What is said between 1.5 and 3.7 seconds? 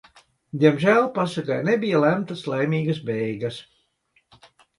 nebija lemtas laimīgas beigas.